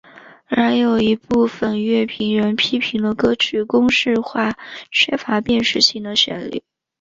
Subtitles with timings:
[0.47, 4.57] 然而也有一部分乐评人批评了歌曲公式化
[4.89, 6.63] 缺乏辨识性的旋律。